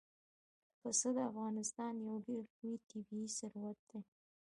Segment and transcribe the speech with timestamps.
[0.81, 3.99] پسه د افغانستان یو ډېر لوی طبعي ثروت دی.